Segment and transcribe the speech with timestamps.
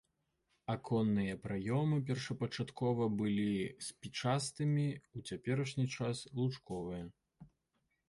[0.75, 3.47] Аконныя праёмы першапачаткова былі
[3.91, 7.03] спічастымі, у цяперашні час лучковыя.